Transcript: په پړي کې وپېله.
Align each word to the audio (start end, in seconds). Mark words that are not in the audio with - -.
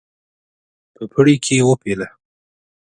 په 0.95 1.03
پړي 1.13 1.35
کې 1.45 1.65
وپېله. 1.69 2.07